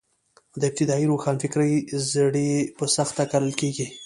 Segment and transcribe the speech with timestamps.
[0.59, 1.73] د ابتدايي روښانفکرۍ
[2.11, 3.87] زړي په سخته کرل کېږي.